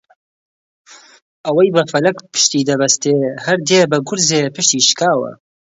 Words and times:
ئەوەی 1.45 1.73
بە 1.75 1.83
فەلەک 1.91 2.17
پشتیدەبەستێ 2.33 3.17
هەر 3.45 3.59
دێ 3.69 3.81
بە 3.91 3.97
گورزێ 4.07 4.41
پشتی 4.55 4.85
شکاوە 4.89 5.31